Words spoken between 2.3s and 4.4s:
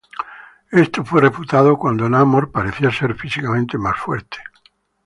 parecía ser físicamente más fuerte.